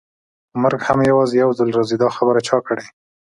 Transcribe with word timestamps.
خو 0.49 0.55
مرګ 0.63 0.81
هم 0.87 0.99
یوازې 1.11 1.35
یو 1.43 1.49
ځل 1.59 1.69
راځي، 1.77 1.95
دا 1.99 2.09
خبره 2.17 2.39
چا 2.47 2.57
کړې؟ 2.67 2.85